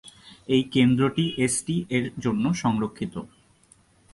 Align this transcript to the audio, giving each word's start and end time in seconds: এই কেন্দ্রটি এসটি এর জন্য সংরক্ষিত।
এই 0.49 0.63
কেন্দ্রটি 0.73 1.25
এসটি 1.37 1.75
এর 1.89 2.05
জন্য 2.19 2.45
সংরক্ষিত। 2.53 3.13